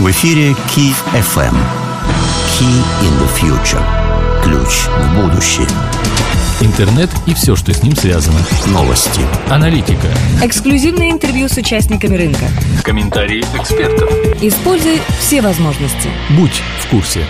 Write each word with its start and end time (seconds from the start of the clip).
В 0.00 0.10
эфире 0.10 0.56
Key 0.74 0.92
FM. 1.12 1.54
Key 2.58 2.82
in 3.02 3.16
the 3.20 3.28
future. 3.38 3.80
Ключ 4.42 4.88
в 4.88 5.14
будущее. 5.14 5.68
Интернет 6.60 7.08
и 7.28 7.34
все, 7.34 7.54
что 7.54 7.72
с 7.72 7.80
ним 7.84 7.94
связано. 7.94 8.40
Новости. 8.72 9.20
Аналитика. 9.48 10.08
Эксклюзивное 10.42 11.12
интервью 11.12 11.48
с 11.48 11.56
участниками 11.58 12.16
рынка. 12.16 12.46
Комментарии 12.82 13.44
экспертов. 13.54 14.10
Используй 14.42 15.00
все 15.20 15.40
возможности. 15.40 16.10
Будь 16.30 16.60
в 16.80 16.88
курсе. 16.88 17.24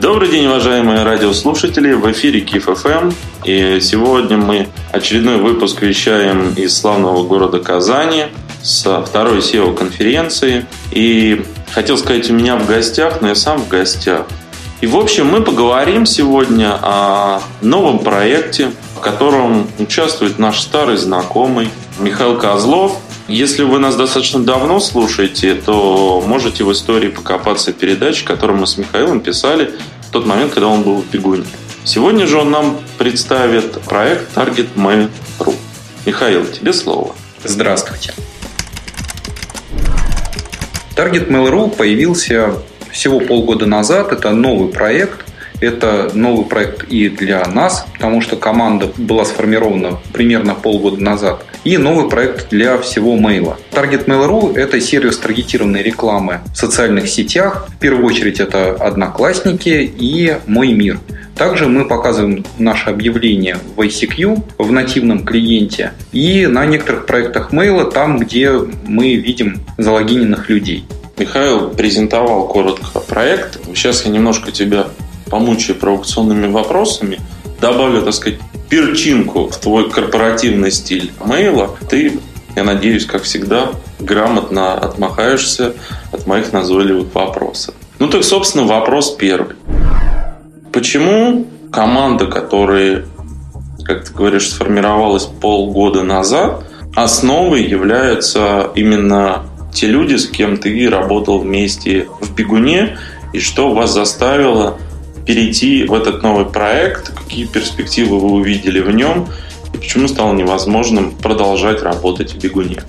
Добрый 0.00 0.28
день, 0.28 0.46
уважаемые 0.46 1.04
радиослушатели. 1.04 1.92
В 1.92 2.10
эфире 2.10 2.40
КИФ 2.40 2.64
ФМ. 2.64 3.12
И 3.44 3.78
сегодня 3.80 4.36
мы 4.36 4.66
очередной 4.90 5.36
выпуск 5.36 5.82
вещаем 5.82 6.52
из 6.54 6.76
славного 6.76 7.22
города 7.24 7.60
Казани 7.60 8.24
со 8.62 9.02
второй 9.02 9.38
SEO-конференции. 9.38 10.66
И 10.90 11.44
хотел 11.72 11.98
сказать, 11.98 12.30
у 12.30 12.34
меня 12.34 12.56
в 12.56 12.66
гостях, 12.66 13.20
но 13.20 13.28
я 13.28 13.34
сам 13.34 13.58
в 13.58 13.68
гостях. 13.68 14.26
И, 14.80 14.86
в 14.86 14.96
общем, 14.96 15.28
мы 15.28 15.42
поговорим 15.42 16.06
сегодня 16.06 16.76
о 16.82 17.40
новом 17.60 18.00
проекте, 18.00 18.72
в 18.96 19.00
котором 19.00 19.68
участвует 19.78 20.38
наш 20.38 20.60
старый 20.60 20.96
знакомый 20.96 21.70
Михаил 22.00 22.36
Козлов. 22.36 22.98
Если 23.28 23.62
вы 23.62 23.78
нас 23.78 23.94
достаточно 23.94 24.42
давно 24.42 24.80
слушаете, 24.80 25.54
то 25.54 26.22
можете 26.26 26.64
в 26.64 26.72
истории 26.72 27.08
покопаться 27.08 27.72
передач, 27.72 28.24
которую 28.24 28.58
мы 28.58 28.66
с 28.66 28.76
Михаилом 28.76 29.20
писали 29.20 29.72
в 30.08 30.10
тот 30.10 30.26
момент, 30.26 30.52
когда 30.52 30.66
он 30.66 30.82
был 30.82 30.96
в 30.96 31.08
Бегуне. 31.10 31.44
Сегодня 31.84 32.26
же 32.26 32.38
он 32.38 32.50
нам 32.50 32.78
представит 32.98 33.80
проект 33.82 34.36
Target 34.36 34.68
Mail.ru. 34.74 35.54
Михаил, 36.04 36.44
тебе 36.46 36.72
слово. 36.72 37.14
Здравствуйте. 37.44 38.14
Target 40.94 41.28
Mail.ru 41.28 41.74
появился 41.74 42.54
всего 42.90 43.20
полгода 43.20 43.66
назад. 43.66 44.12
Это 44.12 44.30
новый 44.30 44.70
проект. 44.70 45.24
Это 45.60 46.10
новый 46.12 46.44
проект 46.44 46.82
и 46.90 47.08
для 47.08 47.46
нас, 47.46 47.86
потому 47.94 48.20
что 48.20 48.34
команда 48.34 48.90
была 48.96 49.24
сформирована 49.24 50.00
примерно 50.12 50.56
полгода 50.56 51.00
назад. 51.00 51.46
И 51.62 51.78
новый 51.78 52.10
проект 52.10 52.48
для 52.50 52.76
всего 52.78 53.14
мейла. 53.16 53.56
Target 53.70 54.06
Mail.ru– 54.06 54.54
это 54.56 54.80
сервис 54.80 55.18
таргетированной 55.18 55.82
рекламы 55.82 56.40
в 56.52 56.56
социальных 56.56 57.08
сетях. 57.08 57.68
В 57.76 57.78
первую 57.78 58.04
очередь 58.04 58.40
это 58.40 58.72
Одноклассники 58.72 59.68
и 59.96 60.36
Мой 60.46 60.72
мир. 60.72 60.98
Также 61.36 61.66
мы 61.66 61.86
показываем 61.86 62.44
наше 62.58 62.90
объявление 62.90 63.58
в 63.76 63.80
ICQ 63.80 64.42
в 64.58 64.72
нативном 64.72 65.24
клиенте 65.24 65.92
и 66.12 66.46
на 66.46 66.66
некоторых 66.66 67.06
проектах 67.06 67.52
мейла, 67.52 67.90
там, 67.90 68.18
где 68.18 68.52
мы 68.86 69.14
видим 69.14 69.60
залогиненных 69.78 70.48
людей. 70.48 70.84
Михаил 71.18 71.70
презентовал 71.70 72.48
коротко 72.48 73.00
проект. 73.00 73.58
Сейчас 73.74 74.04
я 74.04 74.10
немножко 74.10 74.50
тебя 74.50 74.88
помучаю 75.30 75.78
провокационными 75.78 76.46
вопросами. 76.46 77.20
Добавлю, 77.60 78.02
так 78.02 78.14
сказать, 78.14 78.38
перчинку 78.68 79.48
в 79.48 79.56
твой 79.56 79.90
корпоративный 79.90 80.70
стиль 80.70 81.12
мейла. 81.24 81.76
Ты, 81.88 82.18
я 82.56 82.64
надеюсь, 82.64 83.06
как 83.06 83.22
всегда, 83.22 83.70
грамотно 83.98 84.74
отмахаешься 84.74 85.74
от 86.10 86.26
моих 86.26 86.52
назойливых 86.52 87.14
вопросов. 87.14 87.74
Ну 87.98 88.08
так, 88.08 88.24
собственно, 88.24 88.64
вопрос 88.64 89.14
первый. 89.14 89.56
Почему 90.72 91.46
команда, 91.70 92.26
которая, 92.26 93.04
как 93.84 94.04
ты 94.04 94.14
говоришь, 94.14 94.48
сформировалась 94.48 95.24
полгода 95.24 96.02
назад, 96.02 96.64
основой 96.96 97.62
являются 97.64 98.70
именно 98.74 99.44
те 99.74 99.86
люди, 99.86 100.16
с 100.16 100.26
кем 100.26 100.56
ты 100.56 100.88
работал 100.88 101.38
вместе 101.38 102.06
в 102.20 102.34
бегуне, 102.34 102.98
и 103.34 103.38
что 103.38 103.74
вас 103.74 103.92
заставило 103.92 104.78
перейти 105.26 105.84
в 105.84 105.92
этот 105.92 106.22
новый 106.22 106.46
проект, 106.46 107.14
какие 107.14 107.46
перспективы 107.46 108.18
вы 108.18 108.30
увидели 108.30 108.80
в 108.80 108.90
нем, 108.90 109.28
и 109.74 109.76
почему 109.76 110.08
стало 110.08 110.32
невозможным 110.32 111.12
продолжать 111.12 111.82
работать 111.82 112.32
в 112.32 112.38
бегуне? 112.38 112.82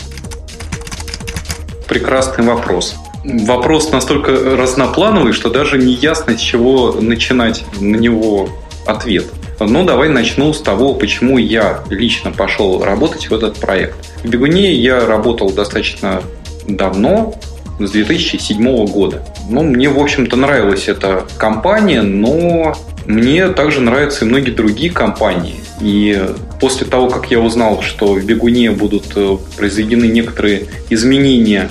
Прекрасный 1.88 2.45
вопрос. 2.45 2.95
Вопрос 3.23 3.91
настолько 3.91 4.31
разноплановый, 4.31 5.34
что 5.34 5.50
даже 5.50 5.78
не 5.78 5.94
ясно, 5.94 6.38
с 6.38 6.41
чего 6.41 6.94
начинать 7.00 7.63
на 7.79 7.95
него 7.95 8.50
ответ. 8.85 9.25
Ну, 9.59 9.85
давай 9.85 10.09
начну 10.09 10.51
с 10.53 10.61
того, 10.61 10.94
почему 10.94 11.38
я 11.38 11.84
лично 11.89 12.31
пошел 12.31 12.84
работать 12.84 13.29
в 13.29 13.34
этот 13.34 13.59
проект. 13.59 13.95
В 14.23 14.29
Бегуне 14.29 14.73
я 14.73 15.06
работал 15.06 15.51
достаточно 15.51 16.22
давно, 16.67 17.35
с 17.79 17.91
2007 17.91 18.85
года. 18.88 19.25
Ну, 19.50 19.63
мне, 19.63 19.90
в 19.90 20.00
общем-то, 20.00 20.35
нравилась 20.35 20.88
эта 20.88 21.25
компания, 21.38 22.01
но 22.01 22.75
мне 23.05 23.47
также 23.50 23.81
нравятся 23.81 24.25
и 24.25 24.28
многие 24.28 24.51
другие 24.51 24.91
компании. 24.91 25.55
И 25.81 26.22
после 26.59 26.85
того, 26.85 27.09
как 27.09 27.31
я 27.31 27.40
узнал, 27.40 27.81
что 27.81 28.13
в 28.13 28.23
Бегуне 28.23 28.72
будут 28.72 29.05
э, 29.16 29.38
произведены 29.57 30.05
некоторые 30.05 30.67
изменения 30.90 31.69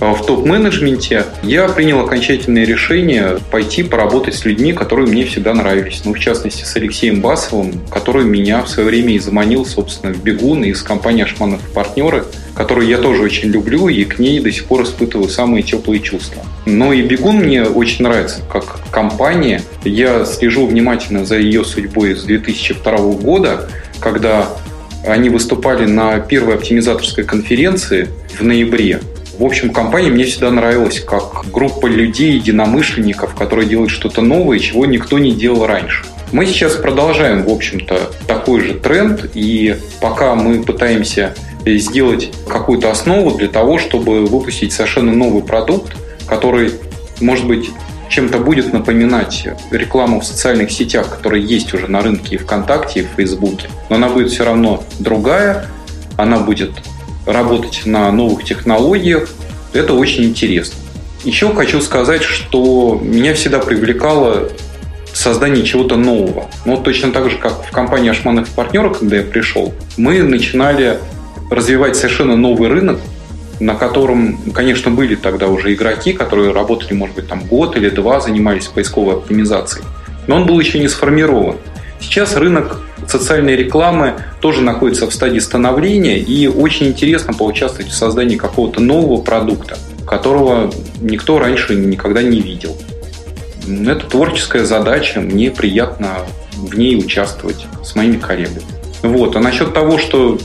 в 0.00 0.26
топ-менеджменте, 0.26 1.24
я 1.42 1.68
принял 1.68 2.00
окончательное 2.00 2.64
решение 2.64 3.38
пойти 3.50 3.82
поработать 3.82 4.34
с 4.34 4.44
людьми, 4.44 4.72
которые 4.72 5.06
мне 5.06 5.24
всегда 5.24 5.54
нравились. 5.54 6.02
Ну, 6.04 6.14
в 6.14 6.18
частности, 6.18 6.64
с 6.64 6.76
Алексеем 6.76 7.20
Басовым, 7.20 7.80
который 7.90 8.24
меня 8.24 8.62
в 8.62 8.68
свое 8.68 8.88
время 8.88 9.14
и 9.14 9.18
заманил, 9.18 9.64
собственно, 9.64 10.12
в 10.12 10.22
Бегун 10.22 10.64
из 10.64 10.82
компании 10.82 11.24
Ашманов 11.24 11.60
партнеры, 11.72 12.24
которую 12.54 12.86
я 12.86 12.98
тоже 12.98 13.22
очень 13.22 13.50
люблю 13.50 13.88
и 13.88 14.04
к 14.04 14.18
ней 14.18 14.40
до 14.40 14.50
сих 14.52 14.64
пор 14.66 14.82
испытываю 14.82 15.28
самые 15.28 15.62
теплые 15.62 16.00
чувства. 16.00 16.42
Но 16.66 16.92
и 16.92 17.02
Бегун 17.02 17.36
мне 17.36 17.64
очень 17.64 18.04
нравится 18.04 18.40
как 18.50 18.80
компания. 18.90 19.62
Я 19.84 20.24
слежу 20.24 20.66
внимательно 20.66 21.24
за 21.24 21.38
ее 21.38 21.64
судьбой 21.64 22.16
с 22.16 22.24
2002 22.24 22.96
года, 23.14 23.68
когда 24.00 24.48
они 25.06 25.28
выступали 25.28 25.86
на 25.86 26.18
первой 26.20 26.54
оптимизаторской 26.54 27.24
конференции 27.24 28.08
в 28.38 28.42
ноябре. 28.42 29.00
В 29.38 29.44
общем, 29.44 29.72
компания 29.72 30.10
мне 30.10 30.24
всегда 30.24 30.50
нравилась 30.50 31.00
как 31.00 31.50
группа 31.50 31.86
людей, 31.86 32.34
единомышленников, 32.34 33.34
которые 33.34 33.68
делают 33.68 33.90
что-то 33.90 34.22
новое, 34.22 34.60
чего 34.60 34.86
никто 34.86 35.18
не 35.18 35.32
делал 35.32 35.66
раньше. 35.66 36.04
Мы 36.30 36.46
сейчас 36.46 36.74
продолжаем, 36.74 37.44
в 37.44 37.50
общем-то, 37.50 38.12
такой 38.28 38.60
же 38.60 38.74
тренд, 38.74 39.28
и 39.34 39.76
пока 40.00 40.34
мы 40.34 40.62
пытаемся 40.62 41.34
сделать 41.66 42.30
какую-то 42.48 42.90
основу 42.90 43.36
для 43.36 43.48
того, 43.48 43.78
чтобы 43.78 44.24
выпустить 44.24 44.72
совершенно 44.72 45.12
новый 45.12 45.42
продукт, 45.42 45.96
который, 46.26 46.72
может 47.20 47.46
быть, 47.46 47.70
чем-то 48.08 48.38
будет 48.38 48.72
напоминать 48.72 49.48
рекламу 49.72 50.20
в 50.20 50.24
социальных 50.24 50.70
сетях, 50.70 51.10
которая 51.10 51.40
есть 51.40 51.74
уже 51.74 51.88
на 51.88 52.00
рынке 52.02 52.36
и 52.36 52.38
ВКонтакте, 52.38 53.00
и 53.00 53.02
в 53.02 53.08
Фейсбуке. 53.16 53.68
Но 53.88 53.96
она 53.96 54.08
будет 54.08 54.30
все 54.30 54.44
равно 54.44 54.84
другая, 55.00 55.66
она 56.16 56.38
будет 56.38 56.70
работать 57.26 57.82
на 57.86 58.10
новых 58.12 58.44
технологиях. 58.44 59.28
Это 59.72 59.94
очень 59.94 60.24
интересно. 60.24 60.76
Еще 61.24 61.52
хочу 61.54 61.80
сказать, 61.80 62.22
что 62.22 63.00
меня 63.02 63.34
всегда 63.34 63.58
привлекало 63.58 64.50
создание 65.12 65.64
чего-то 65.64 65.96
нового. 65.96 66.50
Ну, 66.64 66.76
точно 66.76 67.12
так 67.12 67.30
же, 67.30 67.38
как 67.38 67.64
в 67.66 67.70
компании 67.70 68.10
Ашманов 68.10 68.50
партнеров, 68.50 68.98
когда 68.98 69.16
я 69.16 69.22
пришел, 69.22 69.72
мы 69.96 70.22
начинали 70.22 70.98
развивать 71.50 71.96
совершенно 71.96 72.36
новый 72.36 72.68
рынок, 72.68 72.98
на 73.60 73.74
котором, 73.74 74.36
конечно, 74.52 74.90
были 74.90 75.14
тогда 75.14 75.48
уже 75.48 75.72
игроки, 75.72 76.12
которые 76.12 76.52
работали, 76.52 76.94
может 76.94 77.14
быть, 77.16 77.28
там 77.28 77.44
год 77.44 77.76
или 77.76 77.88
два, 77.88 78.20
занимались 78.20 78.66
поисковой 78.66 79.14
оптимизацией. 79.14 79.86
Но 80.26 80.36
он 80.36 80.46
был 80.46 80.58
еще 80.58 80.78
не 80.78 80.88
сформирован. 80.88 81.56
Сейчас 82.00 82.36
рынок 82.36 82.80
социальной 83.10 83.56
рекламы 83.56 84.14
тоже 84.40 84.60
находится 84.62 85.08
в 85.08 85.14
стадии 85.14 85.38
становления, 85.38 86.18
и 86.18 86.46
очень 86.48 86.88
интересно 86.88 87.32
поучаствовать 87.32 87.90
в 87.90 87.94
создании 87.94 88.36
какого-то 88.36 88.80
нового 88.80 89.20
продукта, 89.20 89.78
которого 90.06 90.72
никто 91.00 91.38
раньше 91.38 91.74
никогда 91.74 92.22
не 92.22 92.40
видел. 92.40 92.76
Это 93.66 94.06
творческая 94.06 94.64
задача, 94.64 95.20
мне 95.20 95.50
приятно 95.50 96.18
в 96.52 96.76
ней 96.76 96.96
участвовать 96.96 97.66
с 97.82 97.94
моими 97.94 98.16
коллегами. 98.16 98.62
Вот. 99.02 99.36
А 99.36 99.40
насчет 99.40 99.74
того, 99.74 99.98
что 99.98 100.38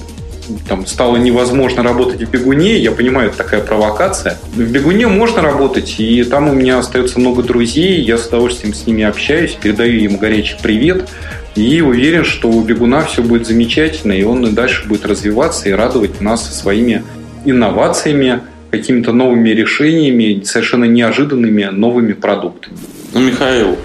там 0.67 0.85
стало 0.85 1.17
невозможно 1.17 1.83
работать 1.83 2.21
в 2.21 2.29
бегуне, 2.29 2.77
я 2.77 2.91
понимаю, 2.91 3.29
это 3.29 3.37
такая 3.37 3.61
провокация. 3.61 4.37
В 4.53 4.71
бегуне 4.71 5.07
можно 5.07 5.41
работать, 5.41 5.95
и 5.99 6.23
там 6.23 6.49
у 6.49 6.53
меня 6.53 6.79
остается 6.79 7.19
много 7.19 7.43
друзей, 7.43 8.01
я 8.01 8.17
с 8.17 8.27
удовольствием 8.27 8.73
с 8.73 8.85
ними 8.85 9.03
общаюсь, 9.03 9.51
передаю 9.51 9.99
им 9.99 10.17
горячий 10.17 10.57
привет. 10.61 11.09
И 11.55 11.81
уверен, 11.81 12.23
что 12.23 12.49
у 12.49 12.61
бегуна 12.61 13.03
все 13.03 13.21
будет 13.21 13.47
замечательно, 13.47 14.13
и 14.13 14.23
он 14.23 14.45
и 14.45 14.51
дальше 14.51 14.87
будет 14.87 15.05
развиваться 15.05 15.67
и 15.67 15.71
радовать 15.71 16.21
нас 16.21 16.57
своими 16.57 17.03
инновациями, 17.45 18.41
какими-то 18.71 19.11
новыми 19.11 19.49
решениями, 19.49 20.43
совершенно 20.43 20.85
неожиданными 20.85 21.65
новыми 21.65 22.13
продуктами. 22.13 22.77
Ну, 23.13 23.21
Михаил, 23.21 23.77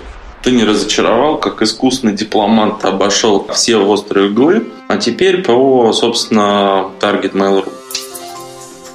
ты 0.44 0.50
не 0.50 0.64
разочаровал, 0.64 1.38
как 1.38 1.62
искусный 1.62 2.12
дипломат 2.12 2.84
обошел 2.84 3.46
все 3.52 3.76
острые 3.78 4.30
углы. 4.30 4.68
А 4.88 4.98
теперь 4.98 5.42
по, 5.42 5.90
собственно, 5.94 6.90
Target 7.00 7.32
Mail.ru. 7.32 7.72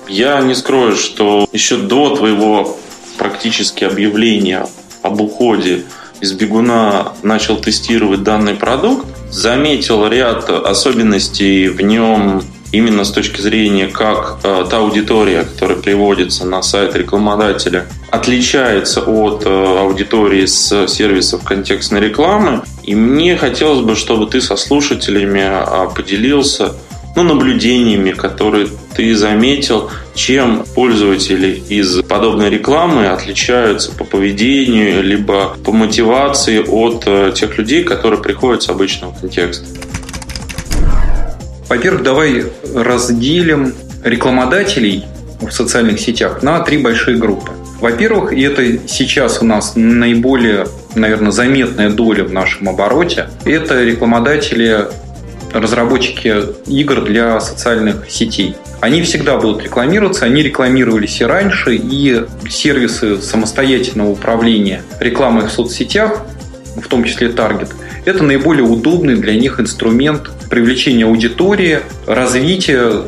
Я 0.07 0.39
не 0.41 0.53
скрою, 0.53 0.95
что 0.95 1.47
еще 1.51 1.77
до 1.77 2.15
твоего 2.15 2.77
практически 3.17 3.83
объявления 3.83 4.67
об 5.01 5.21
уходе 5.21 5.83
из 6.21 6.33
бегуна 6.33 7.13
начал 7.23 7.57
тестировать 7.57 8.23
данный 8.23 8.53
продукт, 8.53 9.07
заметил 9.31 10.07
ряд 10.07 10.49
особенностей 10.49 11.67
в 11.69 11.81
нем 11.81 12.43
именно 12.71 13.03
с 13.03 13.11
точки 13.11 13.41
зрения, 13.41 13.87
как 13.87 14.39
э, 14.43 14.65
та 14.69 14.77
аудитория, 14.77 15.43
которая 15.43 15.77
приводится 15.77 16.45
на 16.45 16.61
сайт 16.61 16.95
рекламодателя, 16.95 17.87
отличается 18.11 19.01
от 19.01 19.43
э, 19.45 19.79
аудитории 19.79 20.45
с 20.45 20.87
сервисов 20.87 21.43
контекстной 21.43 22.01
рекламы. 22.01 22.61
И 22.83 22.95
мне 22.95 23.37
хотелось 23.37 23.81
бы, 23.81 23.95
чтобы 23.95 24.27
ты 24.27 24.41
со 24.41 24.55
слушателями 24.55 25.41
э, 25.41 25.89
поделился 25.95 26.73
ну, 27.15 27.23
наблюдениями, 27.23 28.11
которые 28.11 28.67
ты 28.95 29.15
заметил, 29.15 29.89
чем 30.13 30.63
пользователи 30.75 31.61
из 31.69 32.01
подобной 32.03 32.49
рекламы 32.49 33.07
отличаются 33.07 33.91
по 33.91 34.03
поведению, 34.03 35.03
либо 35.03 35.55
по 35.63 35.71
мотивации 35.71 36.59
от 36.59 37.03
э, 37.05 37.33
тех 37.35 37.57
людей, 37.57 37.83
которые 37.83 38.21
приходят 38.21 38.63
с 38.63 38.69
обычного 38.69 39.13
контекста. 39.19 39.65
Во-первых, 41.69 42.01
давай 42.01 42.45
разделим 42.73 43.73
рекламодателей 44.03 45.05
в 45.39 45.51
социальных 45.51 45.99
сетях 45.99 46.41
на 46.41 46.59
три 46.61 46.79
большие 46.79 47.15
группы. 47.17 47.51
Во-первых, 47.79 48.33
и 48.33 48.41
это 48.41 48.87
сейчас 48.87 49.41
у 49.41 49.45
нас 49.45 49.73
наиболее, 49.75 50.65
наверное, 50.95 51.31
заметная 51.31 51.91
доля 51.91 52.23
в 52.23 52.33
нашем 52.33 52.67
обороте, 52.69 53.29
это 53.45 53.83
рекламодатели, 53.83 54.87
разработчики 55.53 56.43
игр 56.67 57.01
для 57.01 57.39
социальных 57.39 58.09
сетей. 58.09 58.55
Они 58.81 59.01
всегда 59.03 59.37
будут 59.37 59.63
рекламироваться, 59.63 60.25
они 60.25 60.41
рекламировались 60.41 61.21
и 61.21 61.23
раньше, 61.23 61.75
и 61.75 62.25
сервисы 62.49 63.21
самостоятельного 63.21 64.09
управления 64.09 64.81
рекламой 64.99 65.45
в 65.45 65.51
соцсетях, 65.51 66.21
в 66.75 66.87
том 66.87 67.03
числе 67.03 67.29
Target, 67.29 67.71
это 68.05 68.23
наиболее 68.23 68.63
удобный 68.63 69.15
для 69.15 69.35
них 69.35 69.59
инструмент 69.59 70.29
привлечения 70.49 71.05
аудитории, 71.05 71.79
развития 72.05 73.03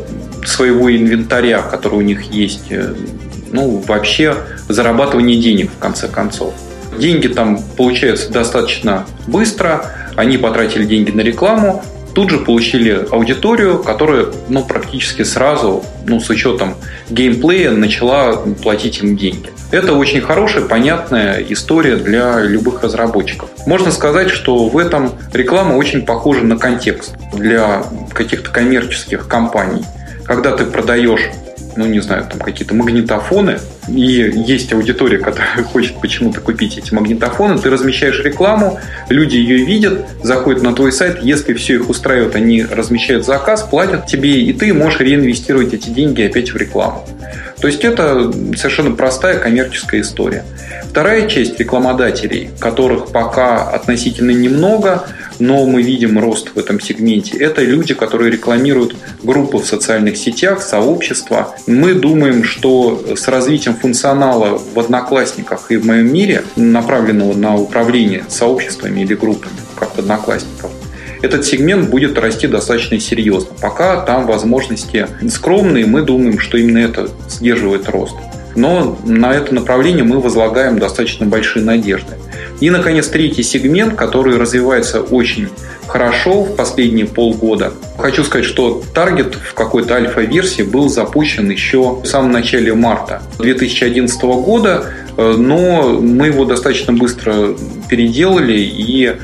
своего 0.45 0.95
инвентаря, 0.95 1.61
который 1.61 1.95
у 1.95 2.01
них 2.01 2.23
есть, 2.23 2.71
э, 2.71 2.93
ну, 3.51 3.83
вообще 3.87 4.35
зарабатывание 4.67 5.39
денег 5.39 5.71
в 5.71 5.77
конце 5.77 6.07
концов. 6.07 6.53
Деньги 6.97 7.27
там 7.27 7.59
получаются 7.77 8.31
достаточно 8.31 9.05
быстро, 9.27 9.85
они 10.15 10.37
потратили 10.37 10.85
деньги 10.85 11.11
на 11.11 11.21
рекламу, 11.21 11.83
тут 12.13 12.29
же 12.29 12.37
получили 12.39 13.07
аудиторию, 13.11 13.81
которая 13.83 14.27
ну, 14.49 14.63
практически 14.63 15.23
сразу, 15.23 15.83
ну, 16.05 16.19
с 16.19 16.29
учетом 16.29 16.75
геймплея, 17.09 17.71
начала 17.71 18.37
платить 18.61 18.99
им 18.99 19.17
деньги. 19.17 19.49
Это 19.71 19.93
очень 19.93 20.21
хорошая, 20.21 20.65
понятная 20.65 21.43
история 21.49 21.95
для 21.95 22.41
любых 22.41 22.83
разработчиков. 22.83 23.49
Можно 23.65 23.91
сказать, 23.91 24.29
что 24.29 24.67
в 24.67 24.77
этом 24.77 25.13
реклама 25.33 25.75
очень 25.75 26.05
похожа 26.05 26.43
на 26.43 26.57
контекст 26.57 27.13
для 27.33 27.83
каких-то 28.13 28.49
коммерческих 28.49 29.27
компаний. 29.27 29.83
Когда 30.25 30.55
ты 30.55 30.65
продаешь 30.65 31.29
ну, 31.75 31.85
не 31.85 31.99
знаю, 31.99 32.27
там 32.29 32.39
какие-то 32.39 32.73
магнитофоны, 32.75 33.59
и 33.87 34.31
есть 34.45 34.71
аудитория, 34.73 35.17
которая 35.17 35.63
хочет 35.71 35.99
почему-то 35.99 36.41
купить 36.41 36.77
эти 36.77 36.93
магнитофоны, 36.93 37.57
ты 37.57 37.69
размещаешь 37.69 38.19
рекламу, 38.23 38.79
люди 39.09 39.37
ее 39.37 39.65
видят, 39.65 40.05
заходят 40.23 40.63
на 40.63 40.73
твой 40.73 40.91
сайт, 40.91 41.19
если 41.21 41.53
все 41.53 41.75
их 41.75 41.89
устраивает, 41.89 42.35
они 42.35 42.63
размещают 42.63 43.25
заказ, 43.25 43.63
платят 43.63 44.07
тебе, 44.07 44.41
и 44.41 44.53
ты 44.53 44.73
можешь 44.73 44.99
реинвестировать 44.99 45.73
эти 45.73 45.89
деньги 45.89 46.21
опять 46.21 46.51
в 46.51 46.57
рекламу. 46.57 47.05
То 47.59 47.67
есть 47.67 47.83
это 47.83 48.31
совершенно 48.55 48.91
простая 48.95 49.37
коммерческая 49.37 50.01
история. 50.01 50.43
Вторая 50.89 51.27
часть 51.27 51.59
рекламодателей, 51.59 52.49
которых 52.59 53.11
пока 53.11 53.69
относительно 53.69 54.31
немного, 54.31 55.07
но 55.39 55.65
мы 55.65 55.81
видим 55.81 56.19
рост 56.19 56.49
в 56.53 56.59
этом 56.59 56.79
сегменте, 56.79 57.37
это 57.37 57.61
люди, 57.61 57.93
которые 57.93 58.31
рекламируют 58.31 58.95
группы 59.23 59.57
в 59.57 59.65
социальных 59.65 60.17
сетях, 60.17 60.61
сообщества. 60.61 61.55
Мы 61.67 61.93
думаем, 61.93 62.43
что 62.43 63.15
с 63.15 63.27
развитием 63.27 63.75
функционала 63.75 64.57
в 64.57 64.79
Одноклассниках 64.79 65.71
и 65.71 65.77
в 65.77 65.85
моем 65.85 66.11
мире, 66.11 66.43
направленного 66.55 67.33
на 67.33 67.55
управление 67.55 68.25
сообществами 68.27 69.01
или 69.01 69.15
группами, 69.15 69.55
как 69.75 69.97
Одноклассников, 69.97 70.71
этот 71.21 71.45
сегмент 71.45 71.89
будет 71.89 72.17
расти 72.17 72.47
достаточно 72.47 72.99
серьезно. 72.99 73.51
Пока 73.61 74.01
там 74.01 74.25
возможности 74.25 75.07
скромные, 75.29 75.85
мы 75.85 76.01
думаем, 76.01 76.39
что 76.39 76.57
именно 76.57 76.79
это 76.79 77.09
сдерживает 77.29 77.89
рост. 77.89 78.15
Но 78.55 78.99
на 79.05 79.33
это 79.33 79.53
направление 79.53 80.03
мы 80.03 80.19
возлагаем 80.19 80.77
достаточно 80.77 81.25
большие 81.25 81.63
надежды. 81.63 82.15
И, 82.59 82.69
наконец, 82.69 83.07
третий 83.07 83.43
сегмент, 83.43 83.95
который 83.95 84.37
развивается 84.37 85.01
очень 85.01 85.47
хорошо 85.87 86.43
в 86.43 86.55
последние 86.55 87.05
полгода. 87.05 87.73
Хочу 87.97 88.23
сказать, 88.23 88.45
что 88.45 88.83
таргет 88.93 89.35
в 89.35 89.53
какой-то 89.53 89.95
альфа-версии 89.95 90.61
был 90.63 90.87
запущен 90.89 91.49
еще 91.49 91.95
в 91.95 92.05
самом 92.05 92.31
начале 92.31 92.73
марта 92.73 93.23
2011 93.39 94.21
года, 94.21 94.85
э, 95.17 95.35
но 95.37 95.99
мы 95.99 96.27
его 96.27 96.45
достаточно 96.45 96.93
быстро 96.93 97.55
переделали 97.89 98.59
и 98.59 99.15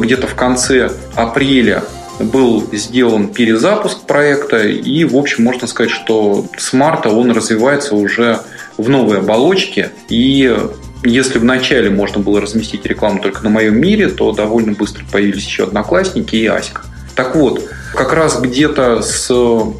где-то 0.00 0.26
в 0.26 0.34
конце 0.34 0.90
апреля 1.14 1.82
был 2.20 2.66
сделан 2.72 3.28
перезапуск 3.28 4.02
проекта, 4.02 4.66
и, 4.66 5.04
в 5.04 5.16
общем, 5.16 5.44
можно 5.44 5.66
сказать, 5.66 5.90
что 5.90 6.46
с 6.56 6.72
марта 6.72 7.08
он 7.08 7.32
развивается 7.32 7.94
уже 7.94 8.40
в 8.76 8.88
новой 8.88 9.18
оболочке, 9.18 9.90
и 10.08 10.56
если 11.04 11.38
в 11.38 11.44
начале 11.44 11.90
можно 11.90 12.20
было 12.20 12.40
разместить 12.40 12.86
рекламу 12.86 13.20
только 13.20 13.42
на 13.42 13.50
моем 13.50 13.80
мире, 13.80 14.08
то 14.08 14.32
довольно 14.32 14.72
быстро 14.72 15.04
появились 15.10 15.44
еще 15.44 15.64
Одноклассники 15.64 16.36
и 16.36 16.46
Аська. 16.46 16.82
Так 17.14 17.34
вот, 17.34 17.68
как 17.94 18.12
раз 18.12 18.40
где-то 18.40 19.02
с, 19.02 19.30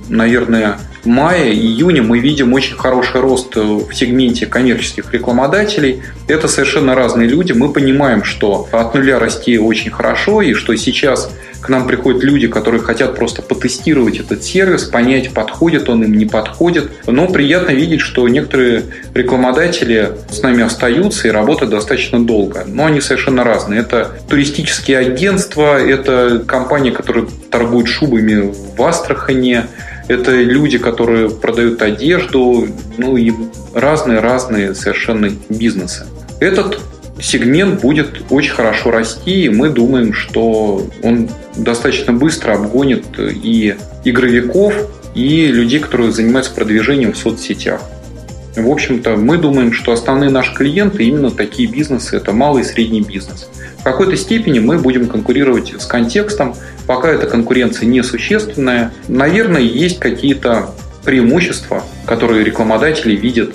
наверное, 0.08 0.78
мая, 1.04 1.52
июня 1.52 2.02
мы 2.02 2.18
видим 2.18 2.52
очень 2.52 2.76
хороший 2.76 3.20
рост 3.20 3.56
в 3.56 3.92
сегменте 3.92 4.46
коммерческих 4.46 5.12
рекламодателей. 5.12 6.02
Это 6.28 6.48
совершенно 6.48 6.94
разные 6.94 7.28
люди. 7.28 7.52
Мы 7.52 7.72
понимаем, 7.72 8.24
что 8.24 8.68
от 8.72 8.94
нуля 8.94 9.18
расти 9.18 9.58
очень 9.58 9.90
хорошо, 9.90 10.42
и 10.42 10.54
что 10.54 10.74
сейчас 10.76 11.30
к 11.62 11.68
нам 11.68 11.86
приходят 11.86 12.24
люди, 12.24 12.48
которые 12.48 12.82
хотят 12.82 13.14
просто 13.14 13.40
потестировать 13.40 14.18
этот 14.18 14.42
сервис, 14.42 14.84
понять, 14.84 15.32
подходит 15.32 15.88
он 15.88 16.02
им, 16.02 16.12
не 16.14 16.26
подходит. 16.26 16.90
Но 17.06 17.28
приятно 17.28 17.70
видеть, 17.70 18.00
что 18.00 18.28
некоторые 18.28 18.82
рекламодатели 19.14 20.12
с 20.28 20.42
нами 20.42 20.64
остаются 20.64 21.28
и 21.28 21.30
работают 21.30 21.70
достаточно 21.70 22.24
долго. 22.24 22.64
Но 22.66 22.86
они 22.86 23.00
совершенно 23.00 23.44
разные. 23.44 23.80
Это 23.80 24.10
туристические 24.28 24.98
агентства, 24.98 25.80
это 25.80 26.42
компании, 26.46 26.90
которые 26.90 27.28
торгуют 27.50 27.88
шубами 27.88 28.52
в 28.76 28.82
Астрахане, 28.82 29.68
это 30.08 30.32
люди, 30.32 30.78
которые 30.78 31.30
продают 31.30 31.82
одежду, 31.82 32.68
ну 32.98 33.16
и 33.16 33.32
разные-разные 33.74 34.74
совершенно 34.74 35.30
бизнесы. 35.48 36.06
Этот 36.40 36.80
сегмент 37.20 37.80
будет 37.80 38.22
очень 38.30 38.52
хорошо 38.52 38.90
расти, 38.90 39.44
и 39.44 39.48
мы 39.48 39.70
думаем, 39.70 40.12
что 40.12 40.86
он 41.02 41.30
достаточно 41.56 42.12
быстро 42.12 42.54
обгонит 42.54 43.04
и 43.18 43.76
игровиков, 44.04 44.74
и 45.14 45.46
людей, 45.46 45.78
которые 45.78 46.10
занимаются 46.12 46.52
продвижением 46.52 47.12
в 47.12 47.18
соцсетях. 47.18 47.80
В 48.56 48.68
общем-то, 48.68 49.16
мы 49.16 49.38
думаем, 49.38 49.72
что 49.72 49.92
основные 49.92 50.30
наши 50.30 50.54
клиенты 50.54 51.04
именно 51.04 51.30
такие 51.30 51.68
бизнесы, 51.68 52.16
это 52.16 52.32
малый 52.32 52.62
и 52.62 52.64
средний 52.66 53.00
бизнес. 53.00 53.48
В 53.78 53.82
какой-то 53.82 54.16
степени 54.16 54.58
мы 54.58 54.78
будем 54.78 55.06
конкурировать 55.06 55.74
с 55.78 55.86
контекстом, 55.86 56.54
пока 56.86 57.08
эта 57.08 57.26
конкуренция 57.26 57.86
несущественная. 57.86 58.92
Наверное, 59.08 59.60
есть 59.60 59.98
какие-то 59.98 60.70
преимущества, 61.04 61.82
которые 62.06 62.44
рекламодатели 62.44 63.16
видят 63.16 63.54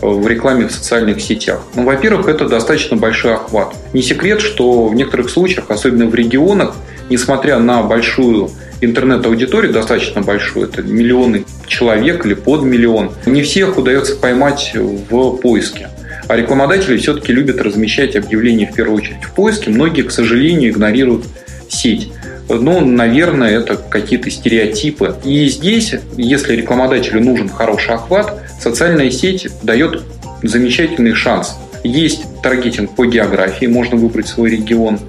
в 0.00 0.26
рекламе 0.26 0.66
в 0.68 0.72
социальных 0.72 1.20
сетях. 1.20 1.62
Ну, 1.74 1.84
во-первых, 1.84 2.28
это 2.28 2.48
достаточно 2.48 2.96
большой 2.96 3.34
охват. 3.34 3.74
Не 3.92 4.02
секрет, 4.02 4.40
что 4.40 4.88
в 4.88 4.94
некоторых 4.94 5.30
случаях, 5.30 5.70
особенно 5.70 6.06
в 6.06 6.14
регионах, 6.14 6.76
несмотря 7.08 7.58
на 7.58 7.82
большую 7.82 8.50
интернет-аудиторию, 8.82 9.72
достаточно 9.72 10.20
большую, 10.20 10.68
это 10.68 10.82
миллионы 10.82 11.44
человек 11.66 12.26
или 12.26 12.34
под 12.34 12.62
миллион, 12.62 13.12
не 13.24 13.42
всех 13.42 13.78
удается 13.78 14.16
поймать 14.16 14.72
в 14.74 15.36
поиске. 15.38 15.88
А 16.28 16.36
рекламодатели 16.36 16.98
все-таки 16.98 17.32
любят 17.32 17.60
размещать 17.62 18.16
объявления 18.16 18.66
в 18.66 18.74
первую 18.74 18.98
очередь 18.98 19.22
в 19.22 19.32
поиске. 19.32 19.70
Многие, 19.70 20.02
к 20.02 20.10
сожалению, 20.10 20.72
игнорируют 20.72 21.24
сеть. 21.68 22.12
Ну, 22.48 22.80
наверное, 22.80 23.58
это 23.58 23.76
какие-то 23.76 24.30
стереотипы. 24.30 25.16
И 25.24 25.48
здесь, 25.48 25.94
если 26.16 26.54
рекламодателю 26.54 27.20
нужен 27.20 27.48
хороший 27.48 27.94
охват, 27.94 28.40
социальная 28.60 29.10
сеть 29.10 29.48
дает 29.62 30.02
замечательный 30.42 31.14
шанс. 31.14 31.56
Есть 31.82 32.22
таргетинг 32.42 32.94
по 32.94 33.06
географии, 33.06 33.66
можно 33.66 33.96
выбрать 33.96 34.28
свой 34.28 34.50
регион. 34.50 35.00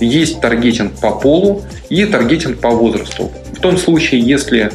Есть 0.00 0.40
таргетинг 0.40 0.98
по 1.00 1.12
полу 1.12 1.62
и 1.88 2.04
таргетинг 2.04 2.58
по 2.60 2.70
возрасту. 2.70 3.30
В 3.56 3.60
том 3.60 3.78
случае, 3.78 4.20
если 4.20 4.70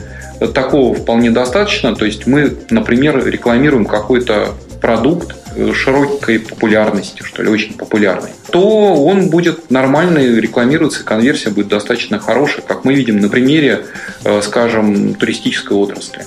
такого 0.47 0.95
вполне 0.95 1.31
достаточно. 1.31 1.95
То 1.95 2.05
есть 2.05 2.25
мы, 2.25 2.55
например, 2.69 3.25
рекламируем 3.25 3.85
какой-то 3.85 4.53
продукт 4.81 5.35
широкой 5.73 6.39
популярности, 6.39 7.23
что 7.23 7.43
ли, 7.43 7.49
очень 7.49 7.73
популярный, 7.73 8.31
то 8.51 8.61
он 9.03 9.29
будет 9.29 9.71
нормально 9.71 10.19
рекламироваться, 10.19 11.03
конверсия 11.03 11.49
будет 11.49 11.67
достаточно 11.67 12.19
хорошая, 12.19 12.61
как 12.61 12.85
мы 12.85 12.93
видим 12.93 13.19
на 13.19 13.29
примере, 13.29 13.85
э, 14.23 14.41
скажем, 14.41 15.15
туристической 15.15 15.77
отрасли. 15.77 16.25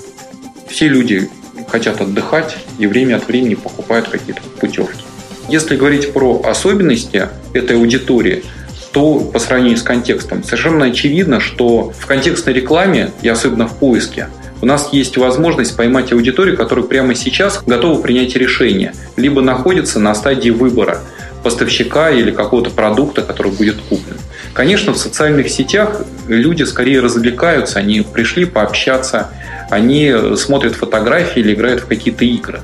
Все 0.69 0.89
люди 0.89 1.29
хотят 1.69 2.01
отдыхать 2.01 2.57
и 2.79 2.87
время 2.87 3.17
от 3.17 3.29
времени 3.29 3.55
покупают 3.55 4.09
какие-то 4.09 4.43
путевки. 4.61 5.03
Если 5.49 5.77
говорить 5.77 6.13
про 6.13 6.41
особенности 6.45 7.29
этой 7.53 7.77
аудитории, 7.77 8.45
то 8.93 9.21
по 9.21 9.39
сравнению 9.39 9.79
с 9.79 9.83
контекстом 9.83 10.45
совершенно 10.45 10.87
очевидно, 10.87 11.41
что 11.41 11.93
в 11.99 12.07
контекстной 12.07 12.55
рекламе 12.55 13.11
и 13.23 13.29
особенно 13.29 13.67
в 13.67 13.79
поиске 13.79 14.29
у 14.63 14.67
нас 14.67 14.91
есть 14.93 15.17
возможность 15.17 15.77
поймать 15.77 16.13
аудиторию, 16.13 16.57
которая 16.57 16.87
прямо 16.87 17.17
сейчас 17.17 17.61
готова 17.67 18.01
принять 18.01 18.37
решение, 18.37 18.95
либо 19.17 19.43
находится 19.43 19.99
на 19.99 20.15
стадии 20.15 20.51
выбора 20.51 21.01
поставщика 21.43 22.11
или 22.11 22.31
какого-то 22.31 22.71
продукта, 22.71 23.23
который 23.23 23.51
будет 23.51 23.77
куплен. 23.89 24.17
Конечно, 24.55 24.93
в 24.93 24.99
социальных 24.99 25.51
сетях 25.51 26.03
люди 26.29 26.63
скорее 26.63 27.01
развлекаются, 27.01 27.81
они 27.81 28.03
пришли 28.03 28.45
пообщаться, 28.45 29.31
они 29.69 30.15
смотрят 30.37 30.75
фотографии 30.75 31.41
или 31.41 31.55
играют 31.55 31.81
в 31.81 31.87
какие-то 31.87 32.25
игры. 32.25 32.61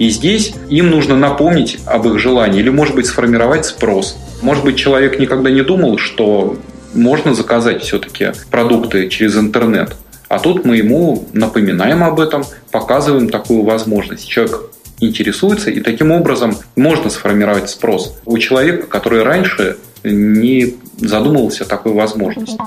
И 0.00 0.10
здесь 0.10 0.52
им 0.68 0.90
нужно 0.90 1.16
напомнить 1.16 1.78
об 1.86 2.08
их 2.08 2.18
желании 2.18 2.58
или, 2.58 2.70
может 2.70 2.96
быть, 2.96 3.06
сформировать 3.06 3.66
спрос. 3.66 4.18
Может 4.42 4.64
быть, 4.64 4.76
человек 4.76 5.20
никогда 5.20 5.50
не 5.50 5.62
думал, 5.62 5.98
что 5.98 6.58
можно 6.92 7.34
заказать 7.34 7.82
все-таки 7.82 8.32
продукты 8.50 9.08
через 9.08 9.36
интернет. 9.36 9.94
А 10.28 10.38
тут 10.38 10.64
мы 10.64 10.76
ему 10.76 11.24
напоминаем 11.32 12.02
об 12.02 12.18
этом, 12.18 12.44
показываем 12.72 13.28
такую 13.28 13.62
возможность. 13.62 14.28
Человек 14.28 14.70
интересуется, 14.98 15.70
и 15.70 15.80
таким 15.80 16.10
образом 16.10 16.56
можно 16.74 17.10
сформировать 17.10 17.70
спрос 17.70 18.16
у 18.24 18.36
человека, 18.38 18.86
который 18.86 19.22
раньше 19.22 19.76
не 20.02 20.76
задумывался 20.98 21.64
о 21.64 21.66
такой 21.66 21.92
возможности. 21.92 22.58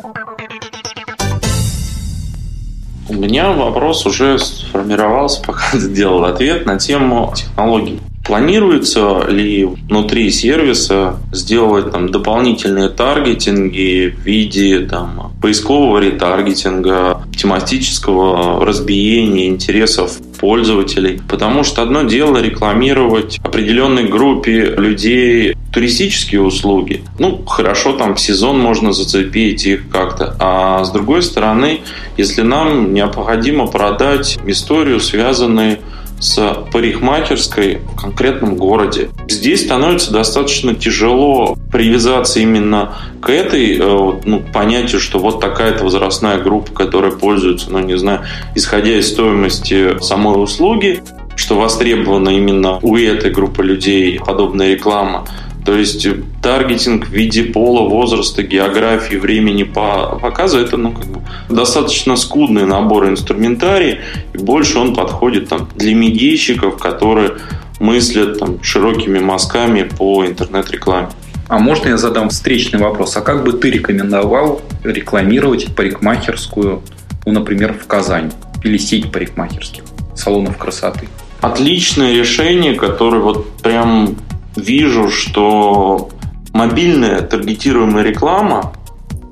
У 3.09 3.13
меня 3.13 3.51
вопрос 3.51 4.05
уже 4.05 4.37
сформировался, 4.37 5.41
пока 5.41 5.71
ты 5.71 5.89
делал 5.89 6.25
ответ 6.25 6.65
на 6.65 6.77
тему 6.77 7.33
технологий. 7.35 7.99
Планируется 8.29 9.25
ли 9.27 9.65
внутри 9.65 10.29
сервиса 10.29 11.15
сделать 11.31 11.91
там, 11.91 12.11
дополнительные 12.11 12.89
таргетинги 12.89 14.15
в 14.15 14.23
виде 14.23 14.81
там, 14.81 15.33
поискового 15.41 15.97
ретаргетинга, 15.97 17.23
тематического 17.35 18.63
разбиения 18.63 19.47
интересов 19.47 20.19
пользователей? 20.39 21.19
Потому 21.27 21.63
что 21.63 21.81
одно 21.81 22.03
дело 22.03 22.37
рекламировать 22.37 23.39
определенной 23.43 24.03
группе 24.07 24.75
людей 24.77 25.55
туристические 25.73 26.43
услуги. 26.43 27.01
Ну, 27.17 27.43
хорошо, 27.47 27.93
там 27.93 28.13
в 28.13 28.19
сезон 28.19 28.59
можно 28.59 28.93
зацепить 28.93 29.65
их 29.65 29.89
как-то. 29.89 30.35
А 30.39 30.83
с 30.83 30.91
другой 30.91 31.23
стороны, 31.23 31.79
если 32.15 32.43
нам 32.43 32.93
необходимо 32.93 33.65
продать 33.65 34.37
историю, 34.45 34.99
связанную 34.99 35.79
с 36.19 36.65
парикмахерской 36.71 37.79
в 37.79 37.95
конкретном 37.95 38.55
городе. 38.55 39.09
Здесь 39.27 39.65
становится 39.65 40.11
достаточно 40.11 40.75
тяжело 40.75 41.57
привязаться 41.71 42.39
именно 42.39 42.93
к 43.21 43.29
этой 43.29 43.77
э, 43.77 44.19
ну, 44.25 44.41
понятию, 44.53 44.99
что 44.99 45.19
вот 45.19 45.39
такая-то 45.39 45.83
возрастная 45.83 46.39
группа, 46.39 46.71
которая 46.71 47.11
пользуется, 47.11 47.71
ну 47.71 47.79
не 47.79 47.97
знаю, 47.97 48.21
исходя 48.55 48.97
из 48.97 49.09
стоимости 49.09 50.01
самой 50.01 50.41
услуги, 50.41 51.01
что 51.35 51.57
востребована 51.57 52.29
именно 52.29 52.79
у 52.81 52.97
этой 52.97 53.31
группы 53.31 53.63
людей 53.63 54.19
подобная 54.19 54.73
реклама. 54.73 55.25
То 55.69 55.75
есть 55.75 56.03
э, 56.03 56.15
таргетинг 56.41 57.05
в 57.05 57.11
виде 57.11 57.43
пола, 57.43 57.87
возраста, 57.87 58.41
географии, 58.41 59.17
времени 59.17 59.61
показа 59.61 60.57
это 60.57 60.77
ну, 60.77 60.93
как 60.93 61.05
бы 61.05 61.21
достаточно 61.47 62.15
скудный 62.15 62.65
набор 62.65 63.07
инструментарий, 63.07 63.99
и 64.33 64.39
больше 64.39 64.79
он 64.79 64.95
подходит 64.95 65.49
там, 65.49 65.69
для 65.75 65.93
медийщиков, 65.93 66.79
которые 66.79 67.33
мыслят 67.79 68.39
там, 68.39 68.63
широкими 68.63 69.19
мазками 69.19 69.83
по 69.83 70.25
интернет-рекламе. 70.25 71.09
А 71.47 71.59
можно 71.59 71.89
я 71.89 71.97
задам 71.97 72.29
встречный 72.29 72.79
вопрос? 72.79 73.15
А 73.15 73.21
как 73.21 73.43
бы 73.43 73.53
ты 73.53 73.69
рекомендовал 73.69 74.63
рекламировать 74.83 75.75
парикмахерскую, 75.75 76.81
ну, 77.27 77.31
например, 77.31 77.73
в 77.73 77.85
Казани 77.85 78.31
или 78.63 78.79
сеть 78.79 79.11
парикмахерских 79.11 79.83
салонов 80.15 80.57
красоты? 80.57 81.07
Отличное 81.41 82.15
решение, 82.15 82.73
которое 82.73 83.21
вот 83.21 83.57
прям 83.57 84.15
вижу, 84.55 85.09
что 85.09 86.09
мобильная 86.53 87.21
таргетируемая 87.21 88.03
реклама, 88.03 88.73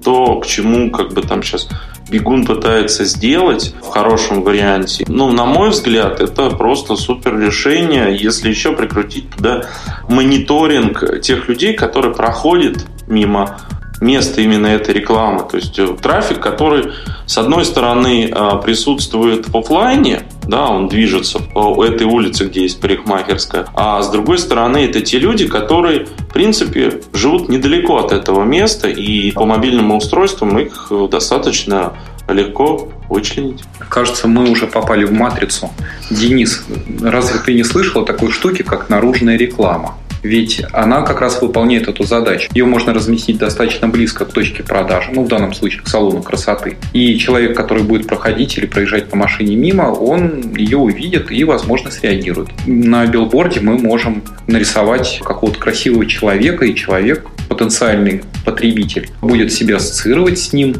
то, 0.03 0.39
к 0.39 0.45
чему 0.45 0.91
как 0.91 1.13
бы 1.13 1.21
там 1.21 1.43
сейчас 1.43 1.67
Бегун 2.09 2.45
пытается 2.45 3.03
сделать 3.03 3.73
в 3.81 3.87
хорошем 3.89 4.41
варианте. 4.41 5.03
Ну, 5.09 5.31
на 5.31 5.45
мой 5.45 5.71
взгляд, 5.71 6.21
это 6.21 6.49
просто 6.51 6.95
супер 6.95 7.37
решение, 7.37 8.15
если 8.15 8.49
еще 8.49 8.71
прикрутить 8.71 9.29
туда 9.29 9.65
мониторинг 10.07 11.21
тех 11.21 11.49
людей, 11.49 11.73
которые 11.73 12.13
проходят 12.13 12.85
мимо 13.07 13.57
место 13.99 14.41
именно 14.41 14.67
этой 14.67 14.93
рекламы. 14.93 15.43
То 15.49 15.57
есть 15.57 15.77
э, 15.79 15.87
трафик, 16.01 16.39
который, 16.39 16.91
с 17.25 17.37
одной 17.37 17.65
стороны, 17.65 18.29
э, 18.31 18.61
присутствует 18.63 19.49
в 19.49 19.57
офлайне, 19.57 20.23
да, 20.47 20.67
он 20.67 20.87
движется 20.87 21.39
по 21.39 21.83
этой 21.83 22.07
улице, 22.07 22.45
где 22.45 22.61
есть 22.61 22.79
парикмахерская, 22.79 23.67
а 23.73 24.01
с 24.01 24.09
другой 24.09 24.37
стороны, 24.37 24.85
это 24.85 25.01
те 25.01 25.19
люди, 25.19 25.47
которые, 25.47 26.05
в 26.05 26.33
принципе, 26.33 27.01
живут 27.13 27.49
недалеко 27.49 27.97
от 27.97 28.11
этого 28.11 28.43
места, 28.43 28.87
и 28.87 29.31
по 29.31 29.45
мобильным 29.45 29.91
устройствам 29.91 30.57
их 30.59 30.87
э, 30.89 31.07
достаточно 31.09 31.93
легко 32.27 32.89
вычленить. 33.09 33.63
Кажется, 33.89 34.27
мы 34.27 34.49
уже 34.49 34.67
попали 34.67 35.05
в 35.05 35.11
матрицу. 35.13 35.69
Денис, 36.09 36.65
разве 37.01 37.39
ты 37.39 37.53
не 37.53 37.63
слышал 37.63 38.01
о 38.01 38.05
такой 38.05 38.31
штуке, 38.31 38.63
как 38.63 38.89
наружная 38.89 39.37
реклама? 39.37 39.95
Ведь 40.23 40.61
она 40.73 41.01
как 41.01 41.21
раз 41.21 41.41
выполняет 41.41 41.87
эту 41.87 42.03
задачу. 42.03 42.49
Ее 42.53 42.65
можно 42.65 42.93
разместить 42.93 43.37
достаточно 43.37 43.87
близко 43.87 44.25
к 44.25 44.33
точке 44.33 44.63
продажи, 44.63 45.11
ну, 45.13 45.23
в 45.23 45.27
данном 45.27 45.53
случае 45.53 45.83
к 45.83 45.87
салону 45.87 46.23
красоты. 46.23 46.77
И 46.93 47.17
человек, 47.17 47.55
который 47.55 47.83
будет 47.83 48.07
проходить 48.07 48.57
или 48.57 48.65
проезжать 48.65 49.09
по 49.09 49.15
машине 49.15 49.55
мимо, 49.55 49.83
он 49.83 50.55
ее 50.55 50.77
увидит 50.77 51.31
и, 51.31 51.43
возможно, 51.43 51.91
среагирует. 51.91 52.49
На 52.65 53.05
билборде 53.05 53.59
мы 53.59 53.77
можем 53.77 54.23
нарисовать 54.47 55.21
какого-то 55.23 55.59
красивого 55.59 56.05
человека, 56.05 56.65
и 56.65 56.75
человек, 56.75 57.27
потенциальный 57.49 58.23
потребитель, 58.45 59.09
будет 59.21 59.51
себя 59.51 59.77
ассоциировать 59.77 60.39
с 60.39 60.53
ним, 60.53 60.75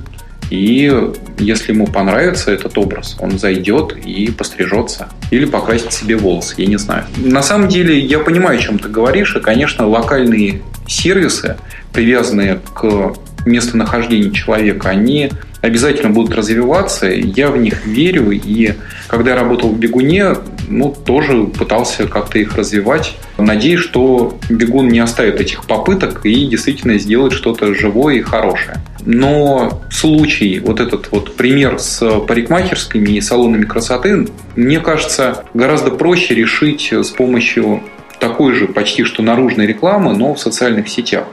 и 0.50 1.12
если 1.40 1.74
ему 1.74 1.88
понравится 1.88 2.52
этот 2.52 2.78
образ, 2.78 3.18
он 3.20 3.38
зайдет 3.38 3.96
и 4.06 4.32
пострижется. 4.32 5.10
Или 5.32 5.46
покрасит 5.46 5.94
себе 5.94 6.16
волосы, 6.16 6.56
я 6.58 6.68
не 6.68 6.78
знаю. 6.78 7.06
На 7.18 7.42
самом 7.42 7.68
деле, 7.68 8.00
я 8.00 8.20
понимаю, 8.20 8.60
о 8.60 8.62
чем 8.62 8.80
ты 8.80 8.90
говоришь. 8.90 9.36
И, 9.36 9.40
конечно, 9.40 9.88
локальные 9.88 10.62
сервисы, 10.88 11.58
привязанные 11.94 12.60
к 12.74 13.14
местонахождению 13.46 14.32
человека, 14.32 14.90
они 14.90 15.32
обязательно 15.62 16.12
будут 16.12 16.36
развиваться. 16.36 17.08
Я 17.08 17.50
в 17.50 17.58
них 17.58 17.86
верю. 17.86 18.32
И 18.32 18.74
когда 19.08 19.32
я 19.32 19.36
работал 19.38 19.70
в 19.70 19.80
бегуне, 19.80 20.36
ну, 20.68 20.94
тоже 21.06 21.46
пытался 21.46 22.08
как-то 22.08 22.40
их 22.40 22.56
развивать. 22.56 23.16
Надеюсь, 23.38 23.80
что 23.80 24.38
бегун 24.50 24.90
не 24.90 25.00
оставит 25.00 25.40
этих 25.40 25.66
попыток 25.66 26.26
и 26.26 26.48
действительно 26.48 26.98
сделает 26.98 27.34
что-то 27.34 27.74
живое 27.74 28.16
и 28.16 28.22
хорошее. 28.22 28.78
Но 29.10 29.84
случай, 29.90 30.60
вот 30.60 30.82
этот 30.82 31.14
вот 31.14 31.38
пример 31.38 31.80
с 31.80 32.20
парикмахерскими 32.28 33.12
и 33.12 33.22
салонами 33.22 33.64
красоты, 33.64 34.28
мне 34.58 34.82
кажется, 34.82 35.46
гораздо 35.54 35.92
проще 35.92 36.36
решить 36.36 36.92
с 36.92 37.12
помощью 37.12 37.84
такой 38.20 38.54
же 38.54 38.68
почти 38.68 39.06
что 39.06 39.24
наружной 39.24 39.66
рекламы, 39.66 40.14
но 40.14 40.34
в 40.34 40.40
социальных 40.42 40.90
сетях. 40.90 41.24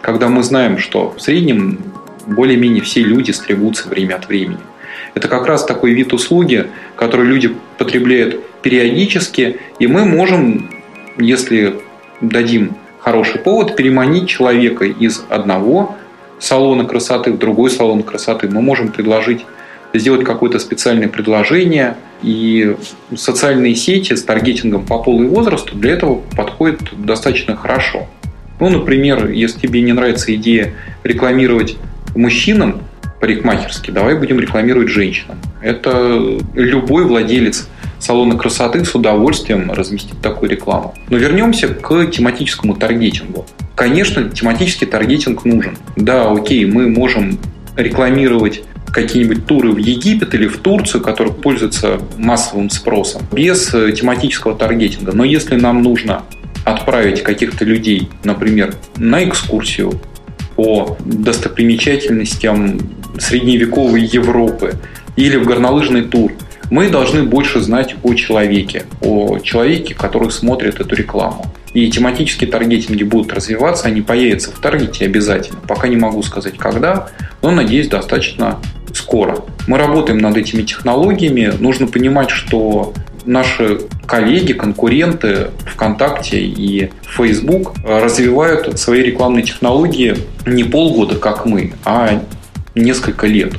Когда 0.00 0.28
мы 0.28 0.42
знаем, 0.42 0.78
что 0.78 1.10
в 1.10 1.20
среднем 1.20 1.80
более-менее 2.26 2.82
все 2.82 3.02
люди 3.02 3.30
стригутся 3.32 3.90
время 3.90 4.14
от 4.14 4.26
времени. 4.26 4.60
Это 5.12 5.28
как 5.28 5.44
раз 5.44 5.66
такой 5.66 5.92
вид 5.92 6.14
услуги, 6.14 6.68
который 6.96 7.26
люди 7.26 7.54
потребляют 7.76 8.40
периодически, 8.62 9.60
и 9.78 9.86
мы 9.86 10.06
можем, 10.06 10.70
если 11.18 11.78
дадим 12.22 12.74
хороший 13.00 13.38
повод, 13.38 13.76
переманить 13.76 14.30
человека 14.30 14.86
из 14.86 15.22
одного 15.28 15.94
салона 16.38 16.84
красоты 16.84 17.32
в 17.32 17.38
другой 17.38 17.70
салон 17.70 18.02
красоты. 18.02 18.48
Мы 18.48 18.60
можем 18.60 18.88
предложить 18.88 19.44
сделать 19.94 20.24
какое-то 20.24 20.58
специальное 20.58 21.08
предложение, 21.08 21.96
и 22.22 22.76
социальные 23.16 23.74
сети 23.76 24.14
с 24.14 24.22
таргетингом 24.22 24.84
по 24.84 24.98
полу 24.98 25.22
и 25.22 25.28
возрасту 25.28 25.76
для 25.76 25.92
этого 25.92 26.20
подходят 26.36 26.80
достаточно 26.96 27.56
хорошо. 27.56 28.06
Ну, 28.60 28.68
например, 28.70 29.30
если 29.30 29.60
тебе 29.60 29.82
не 29.82 29.92
нравится 29.92 30.34
идея 30.34 30.74
рекламировать 31.04 31.76
мужчинам, 32.16 32.82
парикмахерские, 33.20 33.94
давай 33.94 34.16
будем 34.16 34.40
рекламировать 34.40 34.88
женщинам. 34.88 35.38
Это 35.62 36.38
любой 36.54 37.04
владелец 37.04 37.68
салона 37.98 38.36
красоты 38.36 38.84
с 38.84 38.94
удовольствием 38.94 39.70
разместит 39.72 40.20
такую 40.20 40.50
рекламу. 40.50 40.94
Но 41.08 41.16
вернемся 41.16 41.68
к 41.68 42.06
тематическому 42.06 42.74
таргетингу. 42.74 43.46
Конечно, 43.78 44.28
тематический 44.28 44.88
таргетинг 44.88 45.44
нужен. 45.44 45.78
Да, 45.94 46.32
окей, 46.32 46.66
мы 46.66 46.88
можем 46.88 47.38
рекламировать 47.76 48.64
какие-нибудь 48.88 49.46
туры 49.46 49.70
в 49.70 49.76
Египет 49.76 50.34
или 50.34 50.48
в 50.48 50.56
Турцию, 50.56 51.00
которые 51.00 51.32
пользуются 51.32 52.00
массовым 52.16 52.70
спросом, 52.70 53.22
без 53.30 53.72
э, 53.72 53.92
тематического 53.92 54.56
таргетинга. 54.56 55.12
Но 55.12 55.22
если 55.22 55.54
нам 55.54 55.80
нужно 55.84 56.24
отправить 56.64 57.22
каких-то 57.22 57.64
людей, 57.64 58.10
например, 58.24 58.74
на 58.96 59.22
экскурсию 59.22 59.92
по 60.56 60.96
достопримечательностям 61.04 62.80
средневековой 63.20 64.02
Европы 64.02 64.74
или 65.14 65.36
в 65.36 65.46
горнолыжный 65.46 66.02
тур, 66.02 66.32
мы 66.72 66.88
должны 66.88 67.22
больше 67.22 67.60
знать 67.60 67.94
о 68.02 68.14
человеке, 68.14 68.86
о 69.00 69.38
человеке, 69.38 69.94
который 69.94 70.32
смотрит 70.32 70.80
эту 70.80 70.96
рекламу. 70.96 71.46
И 71.78 71.88
тематические 71.92 72.50
таргетинги 72.50 73.04
будут 73.04 73.32
развиваться, 73.32 73.86
они 73.86 74.00
появятся 74.00 74.50
в 74.50 74.58
таргете 74.58 75.04
обязательно. 75.04 75.60
Пока 75.60 75.86
не 75.86 75.94
могу 75.94 76.24
сказать 76.24 76.58
когда, 76.58 77.10
но 77.40 77.52
надеюсь 77.52 77.86
достаточно 77.86 78.58
скоро. 78.92 79.44
Мы 79.68 79.78
работаем 79.78 80.18
над 80.18 80.36
этими 80.36 80.62
технологиями. 80.62 81.52
Нужно 81.60 81.86
понимать, 81.86 82.30
что 82.30 82.94
наши 83.24 83.82
коллеги, 84.06 84.54
конкуренты 84.54 85.52
ВКонтакте 85.72 86.40
и 86.40 86.90
Facebook 87.16 87.74
развивают 87.84 88.76
свои 88.76 89.02
рекламные 89.02 89.44
технологии 89.44 90.16
не 90.46 90.64
полгода, 90.64 91.14
как 91.14 91.46
мы, 91.46 91.74
а 91.84 92.24
несколько 92.74 93.28
лет. 93.28 93.54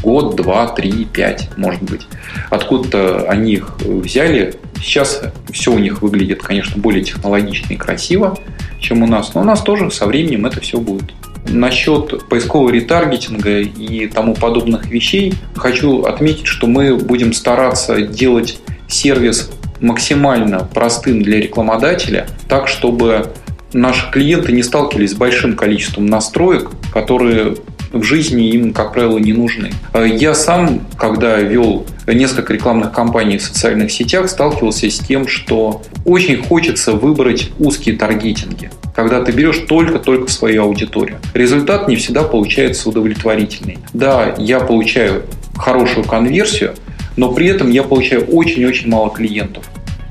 Год, 0.00 0.36
два, 0.36 0.68
три, 0.68 1.06
пять, 1.06 1.48
может 1.56 1.82
быть. 1.82 2.06
Откуда-то 2.50 3.28
они 3.28 3.54
их 3.54 3.74
взяли. 3.80 4.54
Сейчас 4.84 5.22
все 5.50 5.72
у 5.72 5.78
них 5.78 6.02
выглядит, 6.02 6.42
конечно, 6.42 6.80
более 6.80 7.02
технологично 7.02 7.72
и 7.72 7.76
красиво, 7.76 8.38
чем 8.80 9.02
у 9.02 9.06
нас. 9.06 9.32
Но 9.32 9.40
у 9.40 9.44
нас 9.44 9.62
тоже 9.62 9.90
со 9.90 10.06
временем 10.06 10.44
это 10.44 10.60
все 10.60 10.78
будет. 10.78 11.10
Насчет 11.48 12.28
поискового 12.28 12.70
ретаргетинга 12.70 13.60
и 13.60 14.06
тому 14.08 14.34
подобных 14.34 14.86
вещей 14.86 15.34
хочу 15.56 16.02
отметить, 16.02 16.46
что 16.46 16.66
мы 16.66 16.96
будем 16.96 17.32
стараться 17.32 18.02
делать 18.02 18.60
сервис 18.86 19.50
максимально 19.80 20.68
простым 20.72 21.22
для 21.22 21.40
рекламодателя, 21.40 22.26
так 22.46 22.68
чтобы 22.68 23.32
наши 23.72 24.10
клиенты 24.10 24.52
не 24.52 24.62
сталкивались 24.62 25.12
с 25.12 25.14
большим 25.14 25.56
количеством 25.56 26.06
настроек, 26.06 26.70
которые 26.92 27.56
в 27.94 28.02
жизни 28.02 28.48
им, 28.50 28.72
как 28.72 28.92
правило, 28.92 29.18
не 29.18 29.32
нужны. 29.32 29.70
Я 29.94 30.34
сам, 30.34 30.80
когда 30.98 31.38
вел 31.38 31.86
несколько 32.06 32.52
рекламных 32.52 32.92
кампаний 32.92 33.38
в 33.38 33.42
социальных 33.42 33.90
сетях, 33.90 34.28
сталкивался 34.28 34.90
с 34.90 34.98
тем, 34.98 35.28
что 35.28 35.82
очень 36.04 36.42
хочется 36.42 36.92
выбрать 36.92 37.50
узкие 37.58 37.96
таргетинги 37.96 38.70
когда 38.94 39.22
ты 39.24 39.32
берешь 39.32 39.58
только-только 39.68 40.30
свою 40.30 40.62
аудиторию. 40.62 41.18
Результат 41.34 41.88
не 41.88 41.96
всегда 41.96 42.22
получается 42.22 42.88
удовлетворительный. 42.88 43.78
Да, 43.92 44.36
я 44.38 44.60
получаю 44.60 45.24
хорошую 45.56 46.06
конверсию, 46.06 46.74
но 47.16 47.32
при 47.32 47.48
этом 47.48 47.70
я 47.70 47.82
получаю 47.82 48.24
очень-очень 48.26 48.88
мало 48.88 49.10
клиентов. 49.10 49.64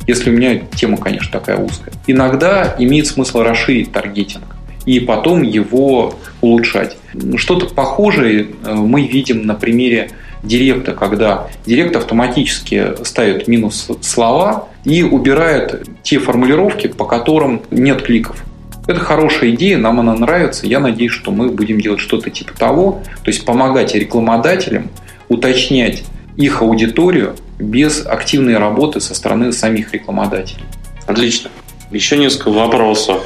Если 0.06 0.30
у 0.30 0.34
меня 0.34 0.60
тема, 0.76 0.98
конечно, 0.98 1.32
такая 1.32 1.58
узкая. 1.58 1.94
Иногда 2.08 2.76
имеет 2.78 3.08
смысл 3.08 3.42
расширить 3.42 3.94
таргетинг 3.94 4.44
и 4.86 5.00
потом 5.00 5.42
его 5.42 6.16
улучшать. 6.42 6.98
Что-то 7.38 7.68
похожее 7.74 8.48
э, 8.64 8.74
мы 8.74 9.08
видим 9.08 9.46
на 9.46 9.56
примере 9.56 10.12
директа, 10.44 10.94
когда 10.94 11.48
директ 11.66 11.96
автоматически 11.96 13.04
ставит 13.04 13.48
минус 13.48 13.90
слова 14.02 14.68
и 14.84 15.04
убирает 15.04 15.88
те 16.04 16.20
формулировки, 16.20 16.88
по 16.88 17.06
которым 17.06 17.62
нет 17.72 18.02
кликов. 18.02 18.44
Это 18.86 19.00
хорошая 19.00 19.52
идея, 19.52 19.78
нам 19.78 20.02
она 20.02 20.14
нравится. 20.14 20.68
Я 20.68 20.82
надеюсь, 20.82 21.14
что 21.14 21.32
мы 21.32 21.50
будем 21.50 21.80
делать 21.80 22.02
что-то 22.02 22.30
типа 22.30 22.54
того, 22.58 23.02
то 23.24 23.32
есть 23.32 23.46
помогать 23.46 23.96
рекламодателям 23.96 24.90
уточнять 25.30 26.04
их 26.36 26.62
аудиторию 26.62 27.36
без 27.60 28.06
активной 28.06 28.58
работы 28.58 29.00
со 29.00 29.16
стороны 29.16 29.54
самих 29.54 29.94
рекламодателей. 29.94 30.66
Отлично. 31.08 31.50
Еще 31.92 32.18
несколько 32.18 32.50
вопросов. 32.52 33.24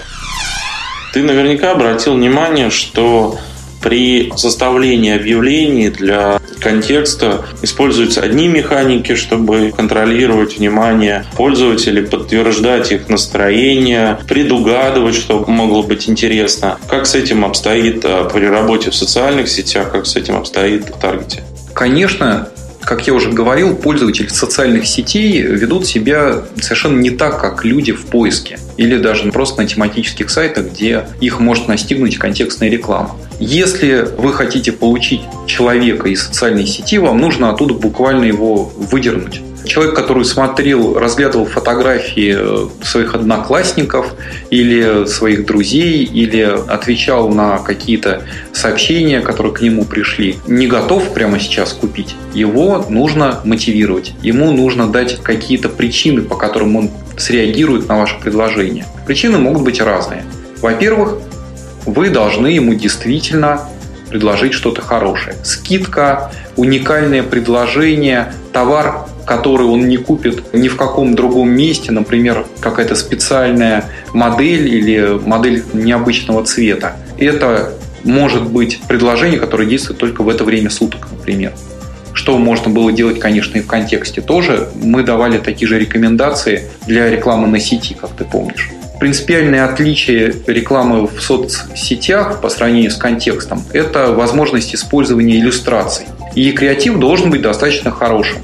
Ты 1.17 1.23
наверняка 1.23 1.71
обратил 1.71 2.13
внимание, 2.13 2.69
что 2.69 3.39
при 3.81 4.31
составлении 4.35 5.15
объявлений 5.15 5.89
для 5.89 6.39
контекста 6.59 7.43
используются 7.63 8.21
одни 8.21 8.47
механики, 8.47 9.15
чтобы 9.15 9.73
контролировать 9.75 10.59
внимание 10.59 11.25
пользователей, 11.35 12.03
подтверждать 12.03 12.91
их 12.91 13.09
настроение, 13.09 14.19
предугадывать, 14.27 15.15
что 15.15 15.43
могло 15.47 15.81
быть 15.81 16.07
интересно. 16.07 16.77
Как 16.87 17.07
с 17.07 17.15
этим 17.15 17.43
обстоит 17.43 18.05
э, 18.05 18.29
при 18.31 18.45
работе 18.45 18.91
в 18.91 18.95
социальных 18.95 19.49
сетях, 19.49 19.91
как 19.91 20.05
с 20.05 20.15
этим 20.15 20.35
обстоит 20.35 20.85
в 20.85 20.99
таргете? 20.99 21.41
Конечно, 21.73 22.49
как 22.87 23.05
я 23.05 23.13
уже 23.13 23.31
говорил, 23.31 23.75
пользователи 23.75 24.27
социальных 24.27 24.87
сетей 24.87 25.41
ведут 25.41 25.85
себя 25.85 26.43
совершенно 26.61 26.97
не 26.97 27.09
так, 27.09 27.41
как 27.41 27.65
люди 27.65 27.91
в 27.91 28.05
поиске. 28.05 28.59
Или 28.77 28.97
даже 28.97 29.29
просто 29.29 29.61
на 29.61 29.67
тематических 29.67 30.29
сайтах, 30.29 30.67
где 30.71 31.05
их 31.19 31.41
может 31.41 31.67
настигнуть 31.67 32.17
контекстная 32.17 32.69
реклама. 32.69 33.17
Если 33.41 34.07
вы 34.17 34.31
хотите 34.31 34.71
получить 34.71 35.19
человека 35.47 36.07
из 36.07 36.23
социальной 36.23 36.65
сети, 36.65 36.97
вам 36.97 37.19
нужно 37.19 37.49
оттуда 37.49 37.73
буквально 37.73 38.23
его 38.23 38.71
выдернуть 38.77 39.41
человек, 39.67 39.95
который 39.95 40.25
смотрел, 40.25 40.97
разглядывал 40.97 41.45
фотографии 41.45 42.35
э, 42.37 42.67
своих 42.83 43.15
одноклассников 43.15 44.13
или 44.49 45.05
своих 45.05 45.45
друзей, 45.45 46.03
или 46.03 46.41
отвечал 46.67 47.29
на 47.29 47.59
какие-то 47.59 48.23
сообщения, 48.53 49.21
которые 49.21 49.53
к 49.53 49.61
нему 49.61 49.85
пришли, 49.85 50.37
не 50.47 50.67
готов 50.67 51.13
прямо 51.13 51.39
сейчас 51.39 51.73
купить, 51.73 52.15
его 52.33 52.85
нужно 52.89 53.41
мотивировать. 53.43 54.13
Ему 54.21 54.51
нужно 54.51 54.87
дать 54.87 55.21
какие-то 55.21 55.69
причины, 55.69 56.21
по 56.21 56.35
которым 56.35 56.75
он 56.75 56.89
среагирует 57.17 57.87
на 57.87 57.97
ваше 57.97 58.19
предложение. 58.19 58.85
Причины 59.05 59.37
могут 59.37 59.63
быть 59.63 59.81
разные. 59.81 60.23
Во-первых, 60.61 61.19
вы 61.85 62.09
должны 62.09 62.47
ему 62.47 62.73
действительно 62.73 63.61
предложить 64.09 64.53
что-то 64.53 64.81
хорошее. 64.81 65.35
Скидка, 65.43 66.31
уникальное 66.55 67.23
предложение, 67.23 68.33
товар 68.53 69.07
который 69.27 69.67
он 69.67 69.89
не 69.89 69.97
купит 69.97 70.53
ни 70.53 70.69
в 70.69 70.77
каком 70.77 71.13
другом 71.13 71.49
месте, 71.49 71.91
например, 71.91 72.45
какая-то 72.61 72.95
специальная 72.95 73.83
модель 74.13 74.73
или 74.73 75.19
модель 75.25 75.65
необычного 75.73 76.45
цвета. 76.45 76.95
Это 77.17 77.73
может 78.05 78.43
быть 78.43 78.79
предложение, 78.87 79.37
которое 79.37 79.67
действует 79.67 79.99
только 79.99 80.23
в 80.23 80.29
это 80.29 80.45
время 80.45 80.69
суток, 80.69 81.09
например. 81.11 81.51
Что 82.13 82.37
можно 82.37 82.71
было 82.71 82.91
делать, 82.93 83.19
конечно, 83.19 83.57
и 83.57 83.61
в 83.61 83.67
контексте 83.67 84.21
тоже. 84.21 84.69
Мы 84.81 85.03
давали 85.03 85.37
такие 85.37 85.67
же 85.67 85.77
рекомендации 85.77 86.63
для 86.87 87.09
рекламы 87.09 87.47
на 87.47 87.59
сети, 87.59 87.95
как 87.99 88.11
ты 88.11 88.23
помнишь. 88.23 88.69
Принципиальное 88.99 89.65
отличие 89.65 90.33
рекламы 90.47 91.05
в 91.05 91.21
соцсетях 91.21 92.41
по 92.41 92.49
сравнению 92.49 92.89
с 92.89 92.95
контекстом– 92.95 93.63
это 93.73 94.11
возможность 94.11 94.73
использования 94.73 95.39
иллюстраций. 95.39 96.07
И 96.33 96.51
креатив 96.51 96.97
должен 96.97 97.29
быть 97.29 97.41
достаточно 97.41 97.91
хорошим. 97.91 98.39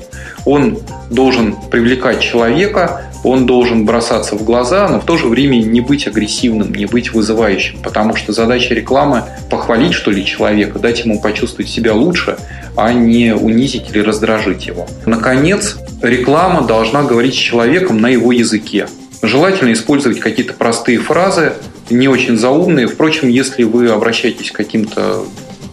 Он 0.45 0.79
должен 1.09 1.55
привлекать 1.71 2.19
человека, 2.19 3.01
он 3.23 3.45
должен 3.45 3.85
бросаться 3.85 4.35
в 4.35 4.43
глаза, 4.43 4.87
но 4.89 4.99
в 4.99 5.05
то 5.05 5.17
же 5.17 5.27
время 5.27 5.55
не 5.57 5.81
быть 5.81 6.07
агрессивным, 6.07 6.73
не 6.75 6.85
быть 6.85 7.13
вызывающим, 7.13 7.79
потому 7.81 8.15
что 8.15 8.33
задача 8.33 8.73
рекламы– 8.73 9.23
похвалить, 9.49 9.93
что 9.93 10.11
ли, 10.11 10.25
человека, 10.25 10.77
дать 10.77 11.05
ему 11.05 11.21
почувствовать 11.21 11.71
себя 11.71 11.93
лучше, 11.93 12.37
а 12.75 12.91
не 12.91 13.33
унизить 13.33 13.89
или 13.91 13.99
раздражить 13.99 14.67
его. 14.67 14.87
Наконец, 15.05 15.77
реклама 16.01 16.61
должна 16.61 17.03
говорить 17.03 17.33
с 17.33 17.37
человеком 17.37 18.01
на 18.01 18.09
его 18.09 18.31
языке. 18.31 18.87
Желательно 19.23 19.71
использовать 19.71 20.19
какие-то 20.19 20.53
простые 20.53 20.99
фразы, 20.99 21.53
не 21.89 22.09
очень 22.09 22.37
заумные. 22.37 22.87
Впрочем, 22.87 23.29
если 23.29 23.63
вы 23.63 23.87
обращаетесь 23.87 24.51
к 24.51 24.55
каким-то 24.55 25.23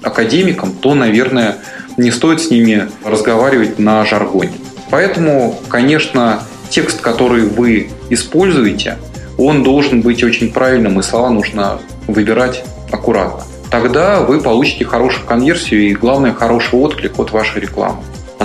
академикам, 0.03 0.73
то, 0.73 0.95
наверное, 0.95 1.57
не 1.97 2.13
стоит 2.13 2.41
с 2.41 2.51
ними 2.51 2.89
разговаривать 3.05 3.81
на 3.81 4.05
жаргоне. 4.07 4.53
Поэтому, 4.89 5.59
конечно, 5.69 6.45
текст, 6.71 7.01
который 7.01 7.43
вы 7.43 7.91
используете, 8.09 8.99
он 9.37 9.65
должен 9.65 10.01
быть 10.01 10.23
очень 10.23 10.53
правильным, 10.53 11.01
и 11.01 11.03
слова 11.03 11.31
нужно 11.31 11.81
выбирать 12.07 12.65
аккуратно. 12.93 13.43
Тогда 13.69 14.21
вы 14.21 14.41
получите 14.41 14.85
хорошую 14.85 15.27
конверсию 15.27 15.89
и, 15.89 15.95
главное, 15.95 16.33
хороший 16.33 16.79
отклик 16.79 17.19
от 17.19 17.33
вашей 17.33 17.61
рекламы. 17.63 17.99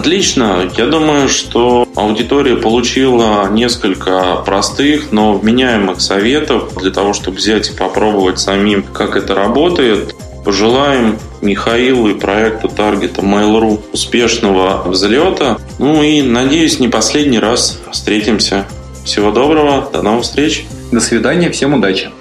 Отлично. 0.05 0.69
Я 0.77 0.85
думаю, 0.85 1.27
что 1.27 1.87
аудитория 1.95 2.57
получила 2.57 3.49
несколько 3.49 4.35
простых, 4.45 5.11
но 5.11 5.33
вменяемых 5.33 5.99
советов 5.99 6.75
для 6.79 6.91
того, 6.91 7.13
чтобы 7.13 7.37
взять 7.37 7.71
и 7.71 7.73
попробовать 7.73 8.37
самим, 8.37 8.83
как 8.83 9.15
это 9.15 9.33
работает. 9.33 10.13
Пожелаем 10.45 11.17
Михаилу 11.41 12.07
и 12.07 12.13
проекту 12.13 12.69
Таргета 12.69 13.21
Mail.ru 13.21 13.81
успешного 13.93 14.83
взлета. 14.87 15.57
Ну 15.79 16.03
и, 16.03 16.21
надеюсь, 16.21 16.79
не 16.79 16.87
последний 16.87 17.39
раз 17.39 17.79
встретимся. 17.91 18.67
Всего 19.05 19.31
доброго, 19.31 19.89
до 19.91 20.03
новых 20.03 20.21
встреч. 20.21 20.67
До 20.91 20.99
свидания, 20.99 21.49
всем 21.49 21.73
удачи. 21.73 22.11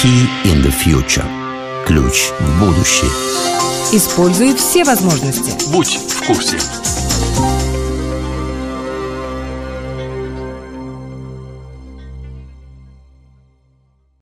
Key 0.00 0.28
in 0.44 0.62
the 0.62 0.72
future. 0.86 1.26
Ключ 1.88 2.30
в 2.38 2.64
будущее. 2.64 3.10
Используй 3.92 4.54
все 4.54 4.84
возможности. 4.84 5.52
Будь 5.70 5.98
в 6.08 6.26
курсе. 6.26 6.58